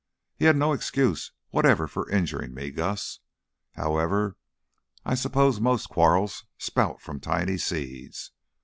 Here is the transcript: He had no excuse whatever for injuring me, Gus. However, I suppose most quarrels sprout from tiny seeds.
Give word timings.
He 0.35 0.45
had 0.45 0.55
no 0.57 0.73
excuse 0.73 1.31
whatever 1.51 1.87
for 1.87 2.09
injuring 2.09 2.55
me, 2.55 2.71
Gus. 2.71 3.19
However, 3.73 4.35
I 5.05 5.13
suppose 5.13 5.59
most 5.59 5.89
quarrels 5.89 6.45
sprout 6.57 6.99
from 7.03 7.19
tiny 7.19 7.59
seeds. 7.59 8.31